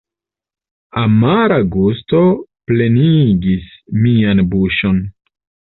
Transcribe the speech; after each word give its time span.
Amara 1.01 1.59
gusto 1.77 2.21
plenigis 2.73 3.71
mian 4.03 4.45
buŝon. 4.55 5.05